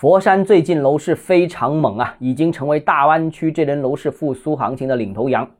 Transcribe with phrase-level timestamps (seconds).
[0.00, 5.50] 佛山最近楼市非常猛啊，已经成为大湾区这轮楼市复苏行情的领头羊。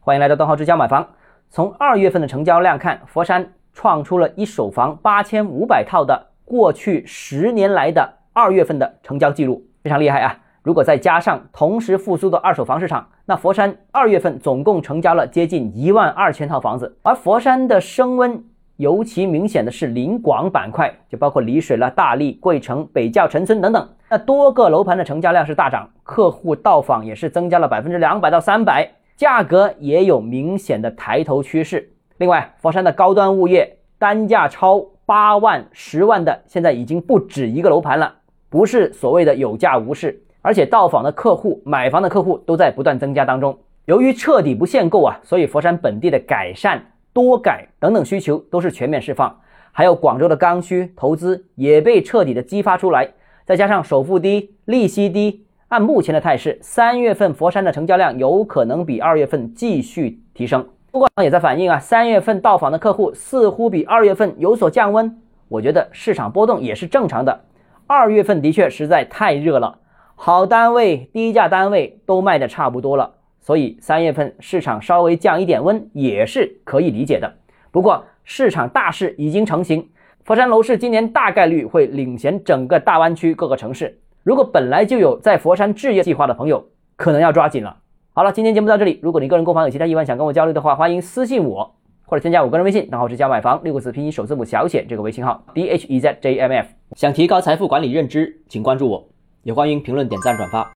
[0.00, 1.06] 欢迎来到东浩之家买房。
[1.50, 10.38] 从二月份的成交量看，佛山创出了一手房八千五百套的过去十年来的二月份的成交记录，非常厉害啊！
[10.62, 16.96] 如果再加上同时复苏的二手房市场，那佛山二月份总共成交了接近一万二千套房子。
[17.02, 18.42] 而佛山的升温
[18.76, 31.90] 尤其明显的是临广板块，就包括丽水了、大荔、桂城、北窖、陈村等等，那多个楼盘的成交量是大涨，客户到访也是增加了百分之两百到三百，价格也有明显的抬头趋势。
[32.18, 38.12] 另外，佛山的高端物业单价超八万、十万的，现在已经不止一个楼盘了，
[38.50, 40.22] 不是所谓的有价无市。
[40.42, 43.58] 而且到访的客户、买房的客户都在不断增加当中。
[43.86, 46.80] 由于彻底不限购啊，所以佛山本地的改善、
[47.16, 49.34] 多改等等需求都是全面释放。
[49.72, 53.08] 还有广州的刚需投资也被彻底的激发出来。
[53.46, 60.68] 再加上首付低、利息低，按目前的态势，三月份佛山的成交量有可能比二月份继续提升。
[60.90, 65.18] 不过也在反映啊，三月份到访的客户似乎比二月份有所降温。
[65.48, 67.44] 我觉得市场波动也是正常的。
[67.86, 69.78] 二月份的确实在太热了。
[70.16, 73.14] 好单位、低价单位都卖的差不多了，
[73.46, 77.32] 所以三月份市场稍微降一点温也是可以理解的。
[77.70, 79.88] 不过市场大势已经成型，
[80.24, 84.00] 佛山楼市今年大概率会领衔整个大湾区各个城市。
[84.24, 87.76] 如果本来就有在佛山置业计划的朋友，可能要抓紧了。
[88.12, 88.98] 好了，今天节目到这里。
[89.00, 91.72] 如果你个人购房有其他疑问想跟我交流的话，欢迎私信我
[92.04, 96.66] 或者添加我个人微信，账号是加买房六个字拼音首字母小写这个微信号 d h e z j m f。
[96.96, 99.08] 想提高财富管理认知，请关注我。
[99.44, 100.68] 也欢迎评论、点赞、转发。